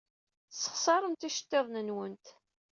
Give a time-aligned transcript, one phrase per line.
[0.49, 2.25] Tessexṣaremt iceḍḍiḍen-nwent.